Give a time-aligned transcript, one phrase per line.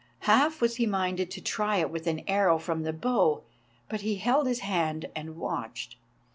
[0.21, 3.43] Half was he minded to try it with an arrow from the bow,
[3.87, 5.95] but he held his hand and watched.